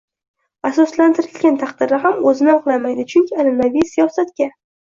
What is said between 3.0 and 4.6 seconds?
Chunki an’anaviy siyosatga